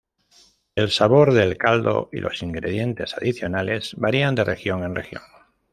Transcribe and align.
El 0.73 0.89
sabor 0.89 1.31
del 1.31 1.59
caldo 1.59 2.09
y 2.11 2.21
los 2.21 2.41
ingredientes 2.41 3.13
adicionales 3.15 3.93
varían 3.99 4.33
de 4.33 4.43
región 4.43 4.83
en 4.83 4.95
región. 4.95 5.21